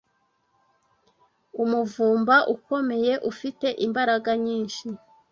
Umuvumba 1.63 2.35
ukomeye, 2.55 3.13
ufite 3.31 3.67
imbaraga 3.85 4.31
nyinshi 4.45 4.85